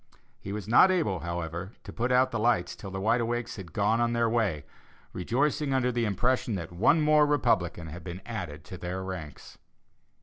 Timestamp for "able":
0.89-1.19